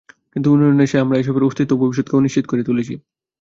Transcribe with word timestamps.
কিন্তু 0.33 0.47
উন্নয়নের 0.49 0.79
নেশায় 0.79 1.03
আমরা 1.03 1.15
এসবের 1.17 1.47
অস্তিত্ব 1.47 1.71
ও 1.73 1.81
ভবিষ্যৎকে 1.81 2.17
অনিশ্চিত 2.17 2.45
করে 2.47 2.61
তুলছি। 2.67 2.93